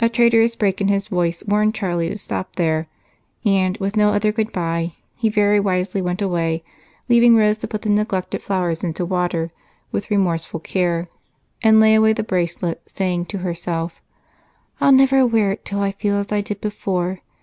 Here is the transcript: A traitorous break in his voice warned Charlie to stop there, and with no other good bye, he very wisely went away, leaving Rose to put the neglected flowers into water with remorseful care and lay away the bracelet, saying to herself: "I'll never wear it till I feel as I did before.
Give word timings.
A 0.00 0.10
traitorous 0.10 0.54
break 0.54 0.82
in 0.82 0.88
his 0.88 1.08
voice 1.08 1.42
warned 1.44 1.74
Charlie 1.74 2.10
to 2.10 2.18
stop 2.18 2.56
there, 2.56 2.88
and 3.42 3.74
with 3.78 3.96
no 3.96 4.10
other 4.10 4.30
good 4.30 4.52
bye, 4.52 4.92
he 5.14 5.30
very 5.30 5.58
wisely 5.58 6.02
went 6.02 6.20
away, 6.20 6.62
leaving 7.08 7.36
Rose 7.36 7.56
to 7.64 7.66
put 7.66 7.80
the 7.80 7.88
neglected 7.88 8.42
flowers 8.42 8.84
into 8.84 9.06
water 9.06 9.50
with 9.92 10.10
remorseful 10.10 10.60
care 10.60 11.08
and 11.62 11.80
lay 11.80 11.94
away 11.94 12.12
the 12.12 12.22
bracelet, 12.22 12.82
saying 12.84 13.24
to 13.24 13.38
herself: 13.38 14.02
"I'll 14.78 14.92
never 14.92 15.26
wear 15.26 15.52
it 15.52 15.64
till 15.64 15.80
I 15.80 15.92
feel 15.92 16.16
as 16.16 16.32
I 16.32 16.42
did 16.42 16.60
before. 16.60 17.22